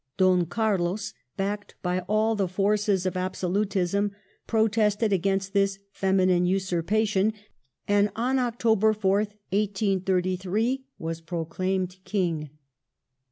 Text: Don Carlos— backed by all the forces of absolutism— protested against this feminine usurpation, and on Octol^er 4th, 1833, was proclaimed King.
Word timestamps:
Don 0.17 0.47
Carlos— 0.47 1.13
backed 1.37 1.75
by 1.83 1.99
all 2.07 2.35
the 2.35 2.47
forces 2.47 3.05
of 3.05 3.15
absolutism— 3.15 4.13
protested 4.47 5.13
against 5.13 5.53
this 5.53 5.77
feminine 5.91 6.47
usurpation, 6.47 7.33
and 7.87 8.09
on 8.15 8.37
Octol^er 8.37 8.95
4th, 8.95 9.35
1833, 9.51 10.85
was 10.97 11.21
proclaimed 11.21 11.97
King. 12.03 12.49